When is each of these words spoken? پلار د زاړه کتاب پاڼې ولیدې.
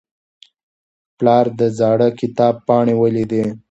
پلار 1.17 1.45
د 1.59 1.61
زاړه 1.77 2.09
کتاب 2.19 2.55
پاڼې 2.67 2.93
ولیدې. 2.97 3.43